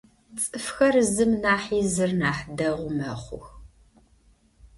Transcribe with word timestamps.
Цӏыфхэр 0.41 0.95
зым 1.13 1.31
нахьи 1.43 1.81
зыр 1.93 2.11
нахь 2.21 2.43
дэгъу 2.57 2.89
мэхъух. 2.97 3.47